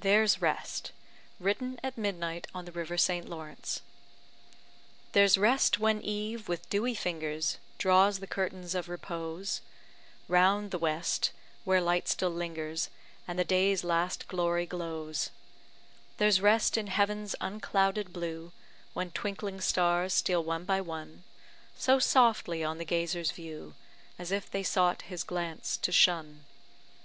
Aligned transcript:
THERE'S 0.00 0.42
REST 0.42 0.90
(Written 1.38 1.78
at 1.84 1.96
midnight 1.96 2.48
on 2.52 2.64
the 2.64 2.72
river 2.72 2.98
St. 2.98 3.28
Lawrence) 3.28 3.80
There's 5.12 5.38
rest 5.38 5.78
when 5.78 6.00
eve, 6.02 6.48
with 6.48 6.68
dewy 6.68 6.94
fingers, 6.96 7.58
Draws 7.78 8.18
the 8.18 8.26
curtains 8.26 8.74
of 8.74 8.88
repose 8.88 9.60
Round 10.26 10.72
the 10.72 10.80
west, 10.80 11.30
where 11.62 11.80
light 11.80 12.08
still 12.08 12.30
lingers, 12.32 12.90
And 13.28 13.38
the 13.38 13.44
day's 13.44 13.84
last 13.84 14.26
glory 14.26 14.66
glows; 14.66 15.30
There's 16.16 16.40
rest 16.40 16.76
in 16.76 16.88
heaven's 16.88 17.36
unclouded 17.40 18.12
blue, 18.12 18.50
When 18.94 19.12
twinkling 19.12 19.60
stars 19.60 20.12
steal 20.12 20.42
one 20.42 20.64
by 20.64 20.80
one, 20.80 21.22
So 21.76 22.00
softly 22.00 22.64
on 22.64 22.78
the 22.78 22.84
gazer's 22.84 23.30
view, 23.30 23.76
As 24.18 24.32
if 24.32 24.50
they 24.50 24.64
sought 24.64 25.02
his 25.02 25.22
glance 25.22 25.76
to 25.76 25.92
shun. 25.92 26.46